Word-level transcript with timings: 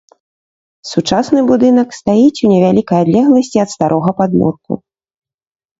Сучасны 0.91 1.39
будынак 1.51 1.93
стаіць 1.99 2.41
у 2.49 2.51
невялікай 2.55 2.97
адлегласці 3.07 3.57
ад 3.67 3.77
старога 3.79 4.09
падмурку. 4.23 4.71